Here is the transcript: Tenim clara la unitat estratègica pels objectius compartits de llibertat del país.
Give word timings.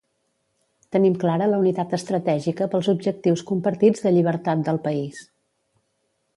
Tenim 0.95 1.17
clara 1.23 1.49
la 1.51 1.59
unitat 1.65 1.93
estratègica 1.97 2.69
pels 2.73 2.91
objectius 2.95 3.45
compartits 3.53 4.05
de 4.07 4.17
llibertat 4.17 4.67
del 4.71 4.85
país. 4.91 5.25